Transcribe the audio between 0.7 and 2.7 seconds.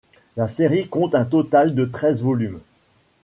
compte un total de treize volumes.